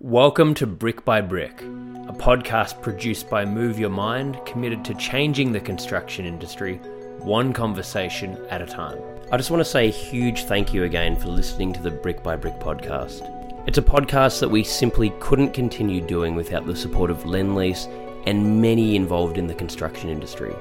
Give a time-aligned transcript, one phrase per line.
[0.00, 5.50] Welcome to Brick by Brick, a podcast produced by Move Your Mind, committed to changing
[5.50, 6.76] the construction industry
[7.18, 8.96] one conversation at a time.
[9.32, 12.22] I just want to say a huge thank you again for listening to the Brick
[12.22, 13.28] by Brick podcast.
[13.66, 17.92] It's a podcast that we simply couldn't continue doing without the support of Lendlease
[18.24, 20.54] and many involved in the construction industry.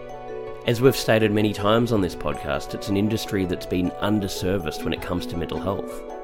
[0.66, 4.94] As we've stated many times on this podcast, it's an industry that's been underserviced when
[4.94, 6.17] it comes to mental health.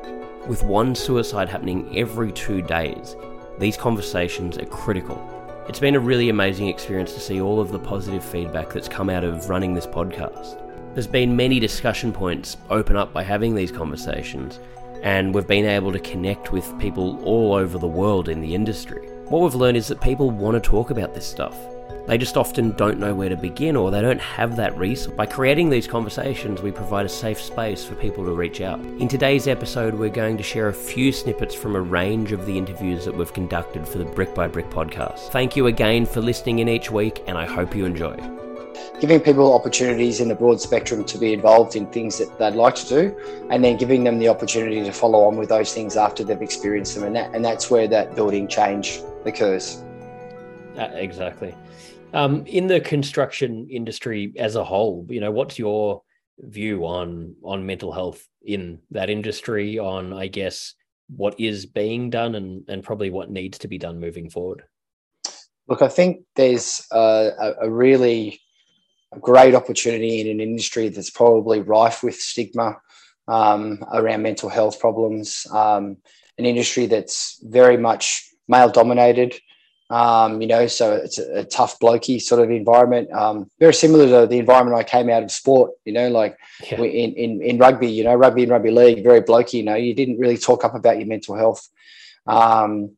[0.47, 3.15] With one suicide happening every two days,
[3.59, 5.17] these conversations are critical.
[5.69, 9.09] It's been a really amazing experience to see all of the positive feedback that's come
[9.09, 10.59] out of running this podcast.
[10.93, 14.59] There's been many discussion points open up by having these conversations,
[15.01, 19.07] and we've been able to connect with people all over the world in the industry.
[19.29, 21.55] What we've learned is that people want to talk about this stuff.
[22.05, 25.15] They just often don't know where to begin or they don't have that resource.
[25.15, 28.79] By creating these conversations, we provide a safe space for people to reach out.
[28.81, 32.57] In today's episode, we're going to share a few snippets from a range of the
[32.57, 35.29] interviews that we've conducted for the Brick by Brick podcast.
[35.29, 38.17] Thank you again for listening in each week, and I hope you enjoy.
[38.99, 42.75] Giving people opportunities in the broad spectrum to be involved in things that they'd like
[42.75, 46.25] to do, and then giving them the opportunity to follow on with those things after
[46.25, 49.81] they've experienced them, and that and that's where that building change occurs.
[50.77, 51.55] Uh, exactly.
[52.13, 56.03] Um, in the construction industry as a whole, you know, what's your
[56.39, 59.79] view on on mental health in that industry?
[59.79, 60.75] On, I guess,
[61.15, 64.63] what is being done and and probably what needs to be done moving forward.
[65.67, 68.39] Look, I think there's a, a really
[69.19, 72.77] great opportunity in an industry that's probably rife with stigma
[73.27, 75.47] um, around mental health problems.
[75.51, 75.97] Um,
[76.37, 79.39] an industry that's very much male dominated.
[79.93, 83.11] Um, you know, so it's a, a, tough blokey sort of environment.
[83.11, 85.69] Um, very similar to the environment I came out of sport.
[85.85, 86.81] You know, like yeah.
[86.81, 87.91] in, in in rugby.
[87.91, 89.53] You know, rugby and rugby league, very blokey.
[89.53, 91.69] You know, you didn't really talk up about your mental health.
[92.25, 92.97] Um,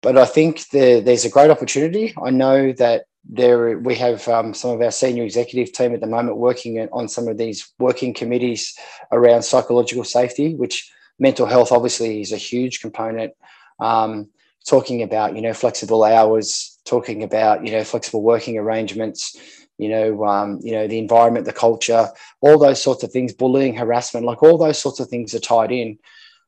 [0.00, 2.14] but I think the, there's a great opportunity.
[2.22, 6.06] I know that there we have um, some of our senior executive team at the
[6.06, 8.78] moment working on some of these working committees
[9.10, 10.88] around psychological safety, which
[11.18, 13.32] mental health obviously is a huge component.
[13.80, 14.28] Um,
[14.68, 19.36] talking about you know flexible hours, talking about you know flexible working arrangements,
[19.78, 22.08] you know um, you know the environment, the culture,
[22.42, 25.72] all those sorts of things, bullying, harassment, like all those sorts of things are tied
[25.72, 25.98] in.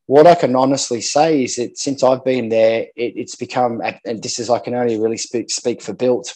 [0.06, 4.22] What I can honestly say is that since I've been there, it, it's become, and
[4.22, 6.34] this is I can only really speak speak for Built,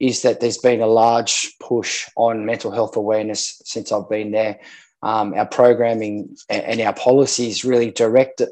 [0.00, 4.60] is that there's been a large push on mental health awareness since I've been there.
[5.02, 8.42] Um, our programming and our policies really direct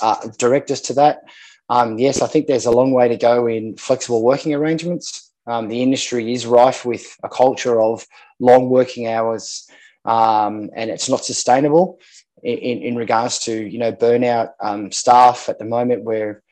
[0.00, 1.22] uh, direct us to that.
[1.68, 5.32] Um, yes, I think there's a long way to go in flexible working arrangements.
[5.46, 8.06] Um, the industry is rife with a culture of
[8.38, 9.68] long working hours,
[10.04, 11.98] um, and it's not sustainable
[12.42, 16.42] in, in, regards to you know burnout um, staff at the moment, where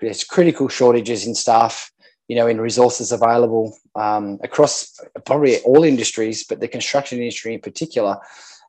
[0.00, 1.92] there's critical shortages in staff,
[2.28, 7.60] you know, in resources available um, across probably all industries, but the construction industry in
[7.60, 8.18] particular.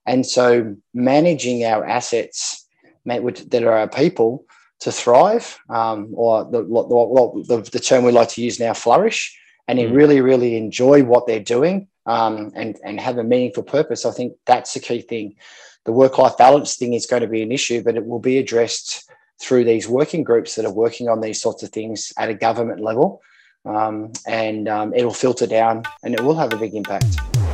[0.05, 2.67] And so, managing our assets
[3.05, 4.45] that are our people
[4.81, 9.37] to thrive, um, or the, the, the, term we like to use now, flourish,
[9.67, 9.95] and mm.
[9.95, 14.05] really, really enjoy what they're doing um, and, and have a meaningful purpose.
[14.05, 15.35] I think that's the key thing.
[15.85, 18.39] The work life balance thing is going to be an issue, but it will be
[18.39, 19.09] addressed
[19.39, 22.81] through these working groups that are working on these sorts of things at a government
[22.81, 23.21] level.
[23.63, 27.05] Um, and um, it'll filter down and it will have a big impact.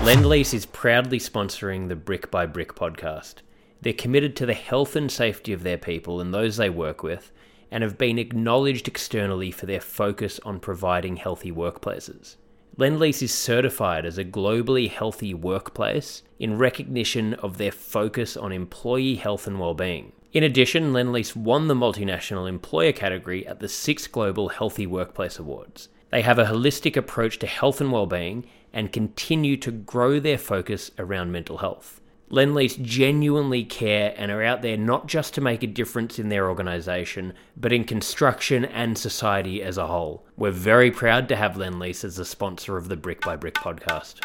[0.02, 3.42] Lendlease is proudly sponsoring the Brick by Brick podcast.
[3.82, 7.32] They're committed to the health and safety of their people and those they work with,
[7.70, 12.38] and have been acknowledged externally for their focus on providing healthy workplaces.
[12.78, 19.16] Lendlease is certified as a globally healthy workplace in recognition of their focus on employee
[19.16, 20.12] health and well-being.
[20.32, 25.90] In addition, Lendlease won the multinational employer category at the 6th Global Healthy Workplace Awards.
[26.12, 30.92] They have a holistic approach to health and well-being and continue to grow their focus
[31.00, 32.00] around mental health.
[32.30, 36.50] Lendlease genuinely care and are out there not just to make a difference in their
[36.50, 40.26] organisation, but in construction and society as a whole.
[40.36, 44.20] We're very proud to have Lendlease as a sponsor of the Brick by Brick podcast.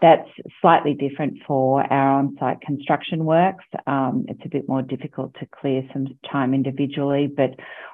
[0.00, 0.28] that's
[0.62, 3.64] slightly different for our on-site construction works.
[3.86, 7.50] Um, it's a bit more difficult to clear some time individually, but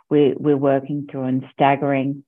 [0.09, 2.23] we're, we're working through and staggering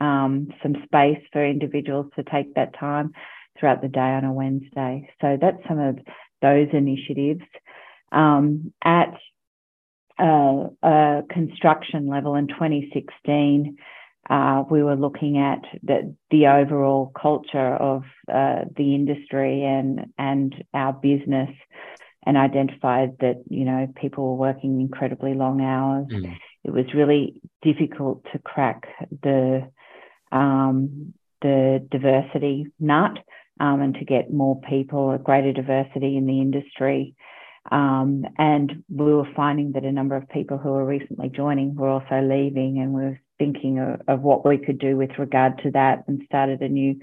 [0.00, 3.12] um, some space for individuals to take that time
[3.58, 5.08] throughout the day on a Wednesday.
[5.20, 5.98] So that's some of
[6.40, 7.44] those initiatives.
[8.10, 9.14] Um, at
[10.18, 13.76] uh, a construction level in 2016,
[14.30, 18.02] uh, we were looking at the, the overall culture of
[18.32, 21.50] uh, the industry and and our business,
[22.24, 26.06] and identified that you know people were working incredibly long hours.
[26.08, 26.36] Mm.
[26.64, 28.84] It was really difficult to crack
[29.22, 29.68] the
[30.30, 33.18] um, the diversity nut
[33.60, 37.14] um, and to get more people, a greater diversity in the industry.
[37.70, 41.88] Um, and we were finding that a number of people who were recently joining were
[41.88, 45.70] also leaving, and we were thinking of, of what we could do with regard to
[45.72, 46.98] that and started a new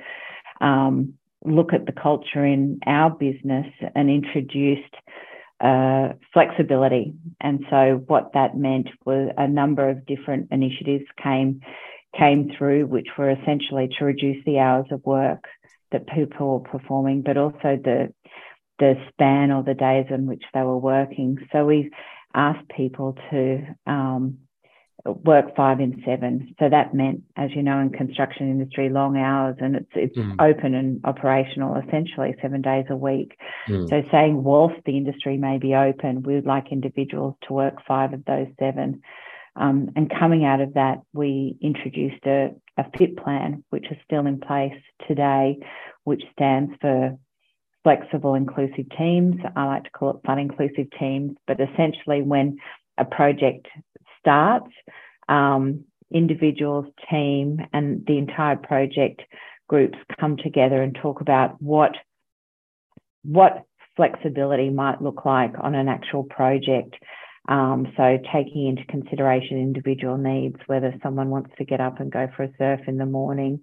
[0.60, 1.14] um,
[1.46, 4.96] look at the culture in our business and introduced
[5.62, 7.14] uh, flexibility.
[7.40, 11.62] And so what that meant was a number of different initiatives came
[12.18, 15.46] came through, which were essentially to reduce the hours of work
[15.92, 18.14] that people were performing, but also the
[18.80, 21.38] the span or the days in which they were working.
[21.52, 21.92] So we
[22.34, 24.38] asked people to um,
[25.06, 26.56] work five in seven.
[26.60, 30.36] So that meant, as you know, in construction industry, long hours, and it's it's mm.
[30.40, 33.38] open and operational essentially seven days a week.
[33.68, 33.90] Mm.
[33.90, 38.14] So saying whilst the industry may be open, we would like individuals to work five
[38.14, 39.02] of those seven.
[39.56, 44.26] Um, and coming out of that, we introduced a, a FIT plan, which is still
[44.26, 44.74] in place
[45.08, 45.58] today,
[46.06, 47.18] which stands for
[47.84, 49.36] flexible inclusive teams.
[49.56, 52.58] I like to call it fun inclusive teams, but essentially when
[52.98, 53.68] a project
[54.20, 54.72] starts,
[55.28, 59.22] um, individuals, team, and the entire project
[59.68, 61.92] groups come together and talk about what
[63.24, 63.64] what
[63.96, 66.96] flexibility might look like on an actual project.
[67.50, 72.28] Um, so taking into consideration individual needs, whether someone wants to get up and go
[72.38, 73.60] for a surf in the morning,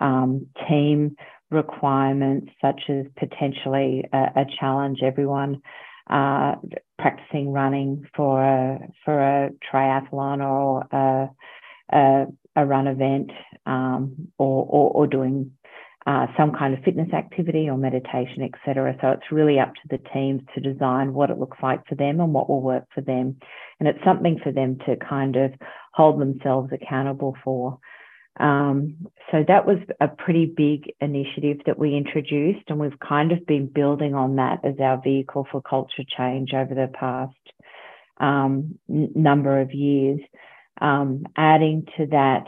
[0.00, 1.16] um, team
[1.50, 5.60] requirements such as potentially a, a challenge everyone
[6.10, 6.54] uh,
[6.98, 11.30] practicing running for a for a triathlon or a,
[11.96, 12.26] a,
[12.56, 13.30] a run event
[13.66, 15.50] um, or, or, or doing
[16.06, 18.96] uh, some kind of fitness activity or meditation, etc.
[19.00, 22.20] So it's really up to the teams to design what it looks like for them
[22.20, 23.36] and what will work for them,
[23.80, 25.52] and it's something for them to kind of
[25.94, 27.78] hold themselves accountable for.
[28.40, 33.46] Um, so that was a pretty big initiative that we introduced, and we've kind of
[33.46, 37.34] been building on that as our vehicle for culture change over the past
[38.18, 40.20] um, n- number of years.
[40.80, 42.46] Um, adding to that,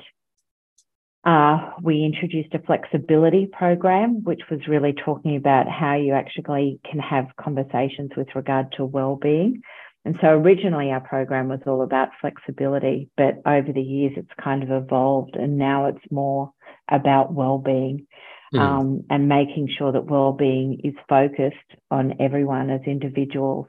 [1.26, 7.00] uh, we introduced a flexibility program, which was really talking about how you actually can
[7.00, 9.60] have conversations with regard to well-being.
[10.04, 14.62] And so originally our program was all about flexibility, but over the years it's kind
[14.62, 16.52] of evolved and now it's more
[16.88, 18.06] about well-being
[18.54, 18.60] mm.
[18.60, 21.56] um, and making sure that well-being is focused
[21.90, 23.66] on everyone as individuals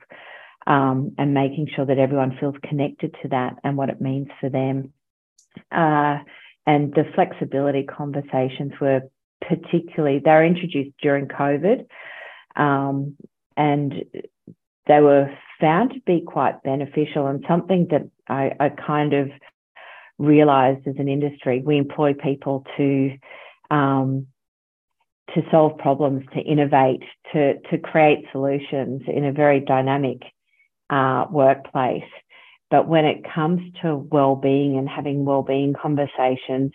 [0.67, 4.49] um, and making sure that everyone feels connected to that and what it means for
[4.49, 4.93] them.
[5.71, 6.19] Uh,
[6.67, 9.01] and the flexibility conversations were
[9.41, 11.87] particularly, they were introduced during COVID
[12.55, 13.15] um,
[13.55, 13.93] and
[14.87, 19.29] they were found to be quite beneficial and something that I, I kind of
[20.17, 21.61] realized as an industry.
[21.65, 23.11] We employ people to
[23.69, 24.27] um,
[25.35, 27.03] to solve problems, to innovate,
[27.33, 30.19] to to create solutions in a very dynamic
[30.89, 32.03] uh, workplace.
[32.69, 36.71] But when it comes to well-being and having well-being conversations,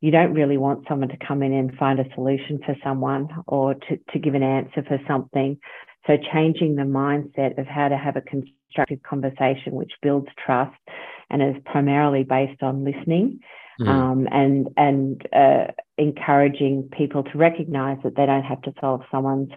[0.00, 3.74] you don't really want someone to come in and find a solution for someone or
[3.74, 5.58] to, to give an answer for something.
[6.06, 10.76] So changing the mindset of how to have a constructive conversation, which builds trust
[11.30, 13.40] and is primarily based on listening
[13.80, 13.88] mm.
[13.88, 19.50] um, and and uh, encouraging people to recognise that they don't have to solve someone's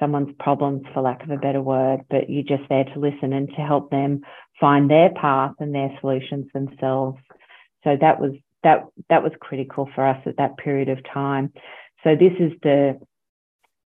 [0.00, 3.48] someone's problems, for lack of a better word, but you're just there to listen and
[3.48, 4.20] to help them
[4.60, 7.18] find their path and their solutions themselves.
[7.84, 8.32] So that was
[8.64, 11.52] that that was critical for us at that period of time.
[12.04, 12.98] So this is the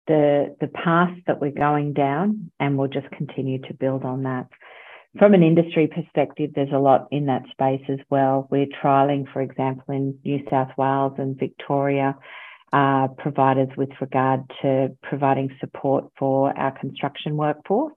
[0.07, 4.47] the the path that we're going down, and we'll just continue to build on that.
[5.19, 8.49] From an industry perspective, there's a lot in that space as well.
[8.51, 12.17] We're trialing, for example, in New South Wales and Victoria,
[12.79, 14.71] uh, providers with regard to
[15.11, 17.95] providing support for our construction workforce,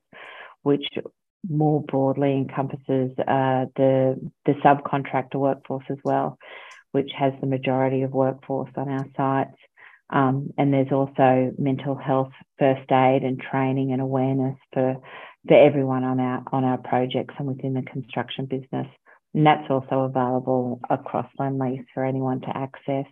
[0.64, 0.88] which
[1.50, 3.94] more broadly encompasses uh, the
[4.48, 6.38] the subcontractor workforce as well,
[6.96, 9.58] which has the majority of workforce on our sites
[10.10, 14.96] Um, and there's also mental health first aid and training and awareness for
[15.48, 18.88] for everyone on our on our projects and within the construction business.
[19.34, 23.06] And that's also available across Lendlease for anyone to access.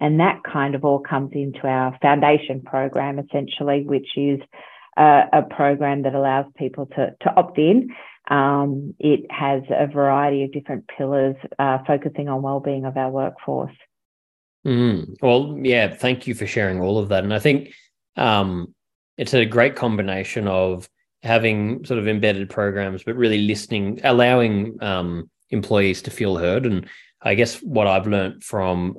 [0.00, 4.40] And that kind of all comes into our foundation program essentially, which is
[4.96, 7.94] a, a program that allows people to, to opt in.
[8.28, 13.74] Um, it has a variety of different pillars uh, focusing on well-being of our workforce.
[14.66, 15.16] Mm.
[15.20, 17.22] Well, yeah, thank you for sharing all of that.
[17.22, 17.74] And I think
[18.16, 18.74] um,
[19.18, 20.88] it's a great combination of
[21.22, 26.66] having sort of embedded programs, but really listening, allowing um, employees to feel heard.
[26.66, 26.88] And
[27.22, 28.98] I guess what I've learned from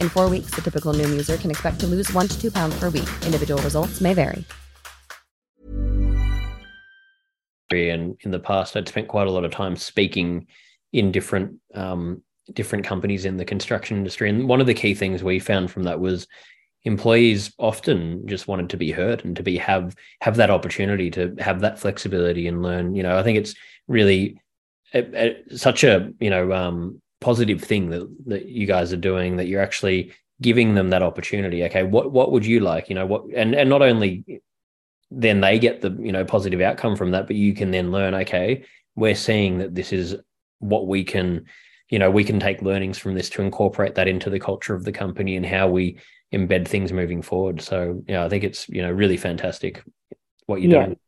[0.00, 2.78] In four weeks, the typical Noom user can expect to lose one to two pounds
[2.78, 3.08] per week.
[3.24, 4.44] Individual results may vary.
[7.72, 10.46] And in the past, I'd spent quite a lot of time speaking
[10.92, 14.28] in different um, different companies in the construction industry.
[14.28, 16.26] And one of the key things we found from that was
[16.84, 21.34] employees often just wanted to be heard and to be have have that opportunity to
[21.38, 23.54] have that flexibility and learn you know i think it's
[23.86, 24.40] really
[25.54, 29.62] such a you know um, positive thing that that you guys are doing that you're
[29.62, 33.54] actually giving them that opportunity okay what what would you like you know what and
[33.54, 34.42] and not only
[35.10, 38.14] then they get the you know positive outcome from that but you can then learn
[38.14, 38.64] okay
[38.96, 40.16] we're seeing that this is
[40.60, 41.44] what we can
[41.90, 44.84] you know we can take learnings from this to incorporate that into the culture of
[44.84, 45.98] the company and how we
[46.32, 47.60] embed things moving forward.
[47.60, 49.82] So yeah, I think it's you know really fantastic
[50.46, 50.86] what you're yeah.
[50.86, 50.98] doing.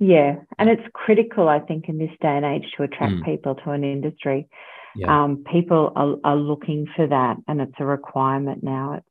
[0.00, 3.24] Yeah, and it's critical, I think, in this day and age to attract mm.
[3.24, 4.48] people to an industry.
[4.96, 5.24] Yeah.
[5.24, 8.94] Um, people are, are looking for that, and it's a requirement now.
[8.94, 9.06] It's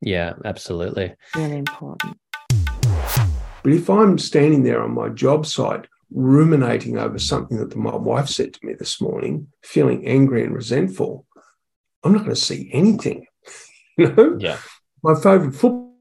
[0.00, 2.18] yeah, absolutely really important.
[3.62, 8.28] But if I'm standing there on my job site ruminating over something that my wife
[8.28, 11.26] said to me this morning, feeling angry and resentful,
[12.02, 13.26] I'm not going to see anything.
[13.98, 14.58] You know, yeah.
[15.02, 15.92] My favourite football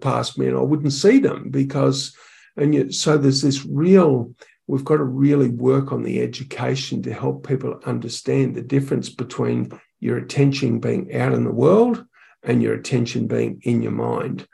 [0.00, 2.16] past me, and I wouldn't see them because,
[2.56, 4.34] and yet, so there's this real.
[4.68, 9.70] We've got to really work on the education to help people understand the difference between
[9.98, 12.04] your attention being out in the world
[12.42, 14.46] and your attention being in your mind.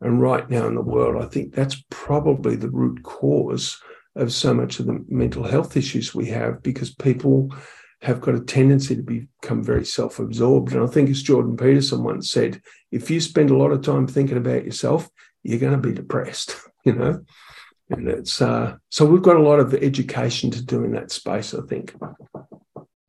[0.00, 3.80] And right now in the world, I think that's probably the root cause
[4.16, 7.54] of so much of the mental health issues we have because people
[8.02, 10.72] have got a tendency to become very self absorbed.
[10.72, 14.08] And I think, as Jordan Peterson once said, if you spend a lot of time
[14.08, 15.08] thinking about yourself,
[15.44, 17.24] you're going to be depressed, you know?
[17.92, 21.54] And it's uh, so we've got a lot of education to do in that space,
[21.54, 21.94] I think.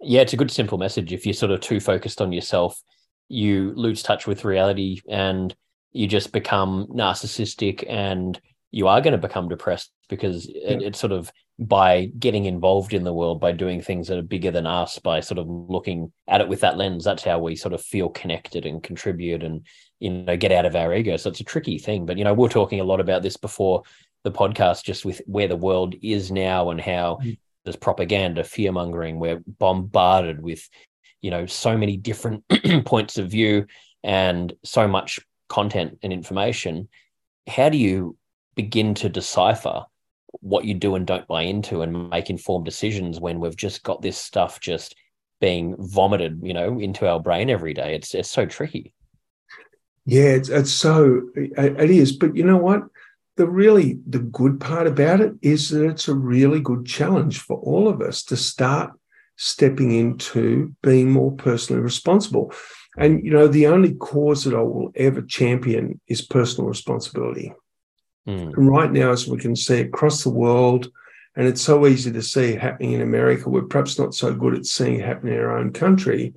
[0.01, 1.13] Yeah, it's a good, simple message.
[1.13, 2.81] If you're sort of too focused on yourself,
[3.29, 5.55] you lose touch with reality and
[5.93, 8.39] you just become narcissistic and
[8.71, 10.71] you are going to become depressed because yeah.
[10.71, 14.23] it, it's sort of by getting involved in the world by doing things that are
[14.23, 17.55] bigger than us by sort of looking at it with that lens that's how we
[17.55, 19.65] sort of feel connected and contribute and
[19.99, 22.33] you know get out of our ego so it's a tricky thing but you know
[22.33, 23.83] we are talking a lot about this before
[24.24, 27.38] the podcast just with where the world is now and how mm.
[27.63, 30.70] there's propaganda fear mongering we're bombarded with
[31.22, 32.44] you know so many different
[32.86, 33.65] points of view
[34.03, 36.88] and so much content and information
[37.48, 38.18] how do you
[38.56, 39.86] begin to decipher
[40.39, 44.01] what you do and don't buy into and make informed decisions when we've just got
[44.01, 44.96] this stuff just
[45.39, 47.96] being vomited, you know, into our brain every day.
[47.96, 48.94] It's it's so tricky.
[50.06, 52.13] Yeah, it's, it's so it is.
[52.13, 52.84] But you know what?
[53.35, 57.57] The really the good part about it is that it's a really good challenge for
[57.57, 58.91] all of us to start
[59.35, 62.53] stepping into being more personally responsible.
[62.97, 67.53] And you know, the only cause that I will ever champion is personal responsibility.
[68.27, 68.53] Mm.
[68.55, 70.91] And right now, as we can see across the world,
[71.35, 74.65] and it's so easy to see happening in America, we're perhaps not so good at
[74.65, 76.33] seeing it happen in our own country.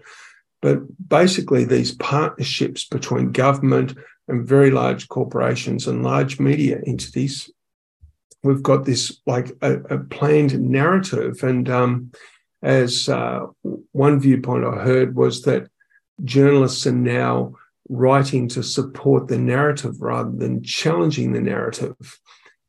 [0.63, 3.97] But basically, these partnerships between government
[4.29, 7.51] and very large corporations and large media entities,
[8.43, 11.43] we've got this like a, a planned narrative.
[11.43, 12.13] And um,
[12.63, 13.47] as uh,
[13.93, 15.69] one viewpoint I heard was that
[16.25, 17.55] journalists are now
[17.89, 22.19] writing to support the narrative rather than challenging the narrative.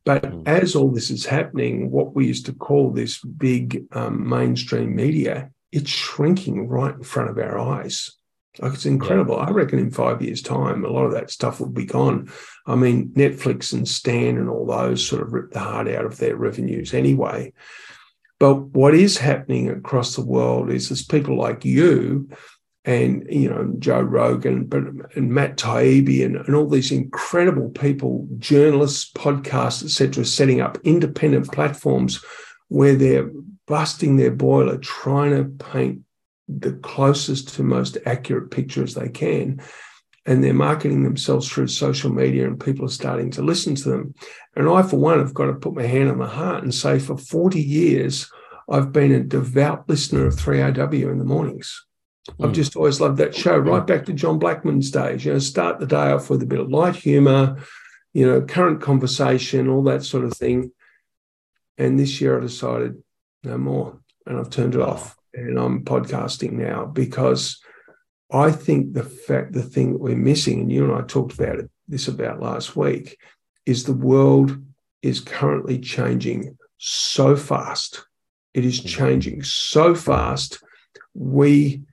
[0.05, 0.47] But mm.
[0.47, 5.51] as all this is happening, what we used to call this big um, mainstream media,
[5.71, 8.16] it's shrinking right in front of our eyes.
[8.59, 9.35] Like it's incredible.
[9.35, 9.45] Yeah.
[9.45, 12.31] I reckon in five years' time, a lot of that stuff will be gone.
[12.65, 16.17] I mean, Netflix and Stan and all those sort of rip the heart out of
[16.17, 17.53] their revenues anyway.
[18.39, 22.29] But what is happening across the world is there's people like you
[22.85, 24.83] and you know Joe Rogan, but
[25.15, 31.51] and Matt Taibbi and, and all these incredible people, journalists, podcasts, etc., setting up independent
[31.51, 32.23] platforms
[32.69, 33.29] where they're
[33.67, 36.01] busting their boiler, trying to paint
[36.47, 39.61] the closest to most accurate picture as they can.
[40.25, 44.13] And they're marketing themselves through social media, and people are starting to listen to them.
[44.55, 46.99] And I, for one, have got to put my hand on my heart and say,
[46.99, 48.29] for 40 years,
[48.69, 51.85] I've been a devout listener of 3AW in the mornings.
[52.31, 52.45] Mm.
[52.45, 55.23] I've just always loved that show, right back to John Blackman's days.
[55.23, 57.57] You know, start the day off with a bit of light humor,
[58.13, 60.71] you know, current conversation, all that sort of thing.
[61.77, 63.01] And this year I decided
[63.43, 67.61] no more, and I've turned it off, and I'm podcasting now because
[68.31, 71.59] I think the fact, the thing that we're missing, and you and I talked about
[71.59, 73.17] it, this about last week,
[73.65, 74.57] is the world
[75.01, 78.05] is currently changing so fast.
[78.53, 78.87] It is mm.
[78.87, 80.61] changing so fast.
[81.13, 81.83] We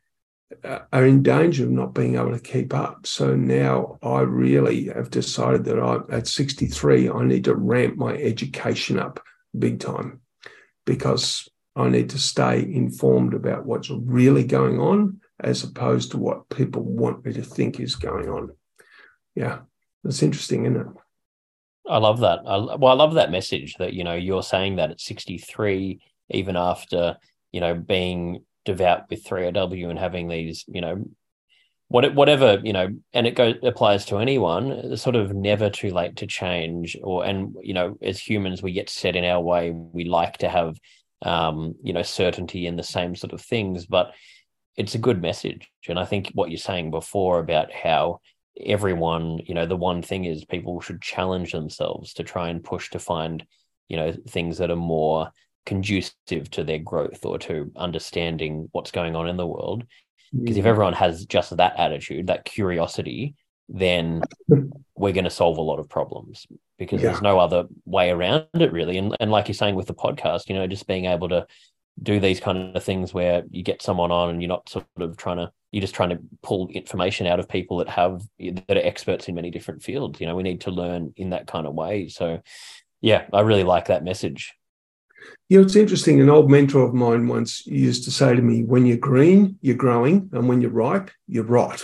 [0.64, 3.06] uh, are in danger of not being able to keep up.
[3.06, 8.14] So now I really have decided that I, at 63, I need to ramp my
[8.14, 9.22] education up
[9.56, 10.20] big time
[10.86, 16.49] because I need to stay informed about what's really going on as opposed to what
[16.49, 18.50] people want me to think is going on.
[19.35, 19.61] Yeah,
[20.04, 20.87] that's interesting, isn't it?
[21.88, 22.40] I love that.
[22.47, 26.00] I, well, I love that message that you know you're saying that at 63,
[26.31, 27.16] even after
[27.52, 31.04] you know being devout with 3AW and having these you know
[31.88, 34.97] what whatever you know, and it goes applies to anyone.
[34.97, 38.88] Sort of never too late to change, or and you know, as humans, we get
[38.88, 39.71] set in our way.
[39.71, 40.78] We like to have
[41.25, 44.12] um, you know certainty in the same sort of things, but
[44.76, 45.71] it's a good message.
[45.88, 48.21] And I think what you're saying before about how
[48.61, 52.90] everyone, you know, the one thing is people should challenge themselves to try and push
[52.90, 53.45] to find,
[53.88, 55.31] you know, things that are more
[55.64, 59.85] conducive to their growth or to understanding what's going on in the world
[60.43, 63.34] because if everyone has just that attitude, that curiosity,
[63.68, 64.22] then
[64.96, 66.46] we're going to solve a lot of problems
[66.78, 67.10] because yeah.
[67.10, 68.98] there's no other way around it really.
[68.98, 71.46] And and like you're saying with the podcast, you know, just being able to
[72.02, 75.16] do these kind of things where you get someone on and you're not sort of
[75.16, 78.86] trying to you're just trying to pull information out of people that have that are
[78.86, 81.74] experts in many different fields you know we need to learn in that kind of
[81.74, 82.40] way so
[83.00, 84.54] yeah i really like that message
[85.48, 86.20] you know, it's interesting.
[86.20, 89.76] An old mentor of mine once used to say to me, when you're green, you're
[89.76, 91.82] growing, and when you're ripe, you're rot.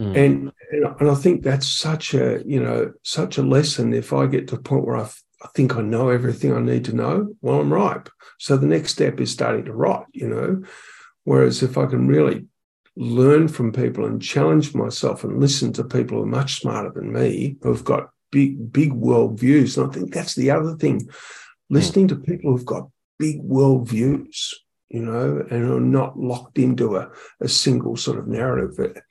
[0.00, 0.16] Mm.
[0.16, 0.52] And,
[1.00, 3.92] and I think that's such a, you know, such a lesson.
[3.92, 6.60] If I get to a point where I, f- I think I know everything I
[6.60, 8.08] need to know, well, I'm ripe.
[8.38, 10.62] So the next step is starting to rot, you know.
[11.24, 12.46] Whereas if I can really
[12.96, 17.12] learn from people and challenge myself and listen to people who are much smarter than
[17.12, 19.76] me, who've got big, big world views.
[19.76, 21.08] And I think that's the other thing
[21.68, 21.76] Hmm.
[21.76, 24.61] listening to people who've got big world views,
[24.92, 29.02] you know, and are not locked into a, a single sort of narrative.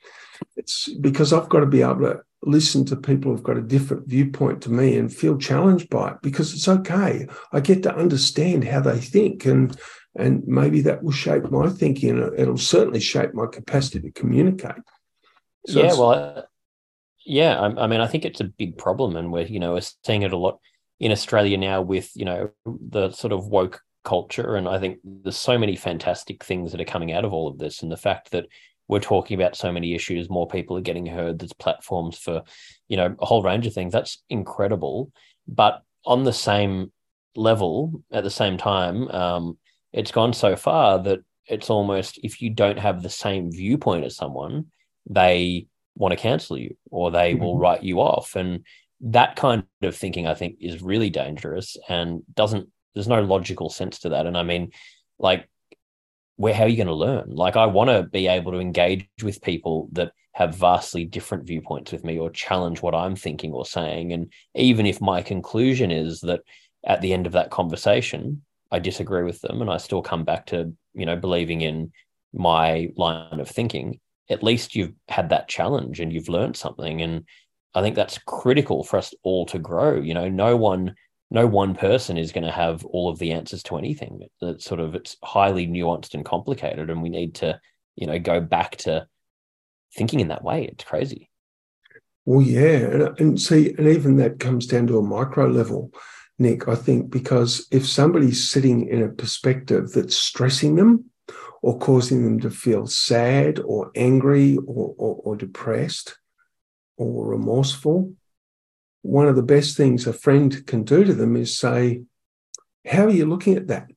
[0.56, 4.08] It's because I've got to be able to listen to people who've got a different
[4.08, 7.26] viewpoint to me and feel challenged by it because it's okay.
[7.52, 9.76] I get to understand how they think and
[10.14, 14.82] and maybe that will shape my thinking it'll certainly shape my capacity to communicate.
[15.66, 16.46] So yeah, well,
[17.24, 19.82] yeah, I, I, mean, I think it's a big problem, and we're you know we're
[20.04, 20.58] seeing it a lot
[21.00, 25.36] in Australia now with you know the sort of woke culture, and I think there's
[25.36, 28.30] so many fantastic things that are coming out of all of this, and the fact
[28.32, 28.46] that
[28.88, 31.38] we're talking about so many issues, more people are getting heard.
[31.38, 32.42] There's platforms for
[32.88, 33.92] you know a whole range of things.
[33.92, 35.12] That's incredible,
[35.46, 36.92] but on the same
[37.36, 39.58] level, at the same time, um,
[39.92, 44.16] it's gone so far that it's almost if you don't have the same viewpoint as
[44.16, 44.66] someone,
[45.08, 47.42] they want to cancel you or they mm-hmm.
[47.42, 48.36] will write you off.
[48.36, 48.64] And
[49.02, 54.00] that kind of thinking i think is really dangerous and doesn't there's no logical sense
[54.00, 54.26] to that.
[54.26, 54.70] And i mean
[55.18, 55.48] like
[56.36, 57.30] where how are you going to learn?
[57.30, 61.92] Like i want to be able to engage with people that have vastly different viewpoints
[61.92, 64.12] with me or challenge what i'm thinking or saying.
[64.12, 66.40] And even if my conclusion is that
[66.84, 70.46] at the end of that conversation i disagree with them and i still come back
[70.46, 71.92] to you know believing in
[72.32, 74.00] my line of thinking
[74.30, 77.02] at least you've had that challenge and you've learned something.
[77.02, 77.24] And
[77.74, 80.00] I think that's critical for us all to grow.
[80.00, 80.94] You know, no one
[81.32, 84.20] no one person is going to have all of the answers to anything.
[84.42, 87.58] It's sort of it's highly nuanced and complicated, and we need to,
[87.96, 89.06] you know, go back to
[89.96, 90.66] thinking in that way.
[90.70, 91.30] It's crazy.
[92.26, 95.90] Well, yeah, and, and see, and even that comes down to a micro level,
[96.38, 96.68] Nick.
[96.68, 101.06] I think because if somebody's sitting in a perspective that's stressing them,
[101.62, 106.18] or causing them to feel sad or angry or, or, or depressed
[106.98, 108.12] or remorseful,
[109.02, 112.02] one of the best things a friend can do to them is say,
[112.86, 113.88] How are you looking at that?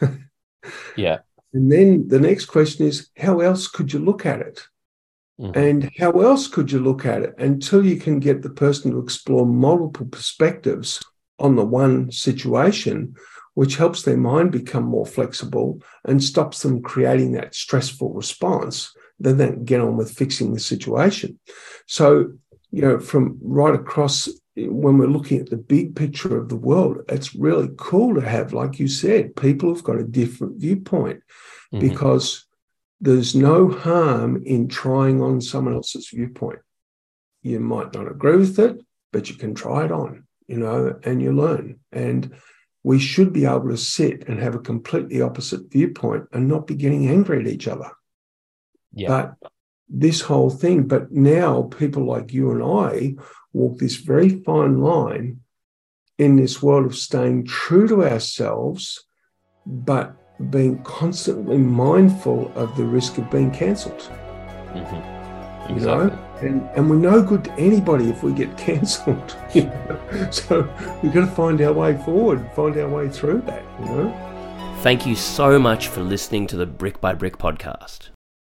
[0.96, 1.18] yeah.
[1.52, 4.66] And then the next question is, How else could you look at it?
[5.40, 5.58] Mm-hmm.
[5.58, 8.98] And how else could you look at it until you can get the person to
[8.98, 11.02] explore multiple perspectives
[11.38, 13.14] on the one situation,
[13.52, 18.96] which helps their mind become more flexible and stops them creating that stressful response?
[19.18, 21.38] Then they get on with fixing the situation.
[21.86, 22.32] So,
[22.76, 26.98] you know, from right across when we're looking at the big picture of the world,
[27.08, 31.22] it's really cool to have, like you said, people have got a different viewpoint
[31.72, 31.88] mm-hmm.
[31.88, 32.44] because
[33.00, 36.58] there's no harm in trying on someone else's viewpoint.
[37.42, 38.78] You might not agree with it,
[39.10, 41.80] but you can try it on, you know, and you learn.
[41.92, 42.36] And
[42.82, 46.74] we should be able to sit and have a completely opposite viewpoint and not be
[46.74, 47.90] getting angry at each other.
[48.92, 49.08] Yeah.
[49.40, 49.50] But
[49.88, 53.14] this whole thing, but now people like you and I
[53.52, 55.40] walk this very fine line
[56.18, 59.04] in this world of staying true to ourselves,
[59.64, 60.16] but
[60.50, 64.10] being constantly mindful of the risk of being cancelled.
[64.72, 65.16] Mm-hmm.
[65.72, 66.04] Exactly.
[66.04, 69.36] You know, and and we're no good to anybody if we get cancelled.
[69.52, 70.28] You know?
[70.30, 70.62] So
[71.02, 73.64] we've got to find our way forward, find our way through that.
[73.80, 74.76] You know.
[74.82, 78.10] Thank you so much for listening to the Brick by Brick podcast.